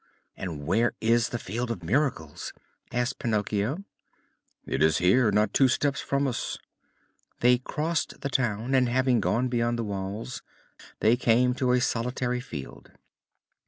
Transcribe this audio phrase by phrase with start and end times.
[0.35, 2.53] "And where is the Field of Miracles?"
[2.91, 3.83] asked Pinocchio.
[4.65, 6.57] "It is here, not two steps from us."
[7.41, 10.41] They crossed the town and, having gone beyond the walls,
[11.01, 12.93] they came to a solitary field.